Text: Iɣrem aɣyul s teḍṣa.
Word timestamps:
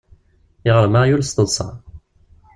Iɣrem 0.69 0.95
aɣyul 1.01 1.23
s 1.25 1.31
teḍṣa. 1.31 1.69